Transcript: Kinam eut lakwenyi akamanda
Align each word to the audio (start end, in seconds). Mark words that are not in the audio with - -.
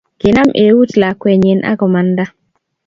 Kinam 0.21 0.49
eut 0.65 0.91
lakwenyi 1.01 1.53
akamanda 1.71 2.25